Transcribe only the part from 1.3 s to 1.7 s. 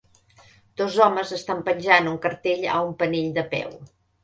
estan